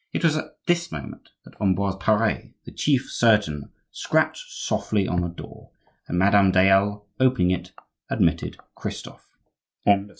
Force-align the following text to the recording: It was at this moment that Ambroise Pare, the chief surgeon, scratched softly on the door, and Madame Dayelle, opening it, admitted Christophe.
It 0.13 0.23
was 0.23 0.35
at 0.35 0.57
this 0.65 0.91
moment 0.91 1.29
that 1.45 1.53
Ambroise 1.61 1.95
Pare, 1.97 2.49
the 2.65 2.71
chief 2.71 3.07
surgeon, 3.11 3.69
scratched 3.91 4.49
softly 4.51 5.07
on 5.07 5.21
the 5.21 5.27
door, 5.29 5.69
and 6.07 6.17
Madame 6.17 6.51
Dayelle, 6.51 7.05
opening 7.19 7.51
it, 7.51 7.71
admitted 8.09 8.57
Christophe. 8.73 9.37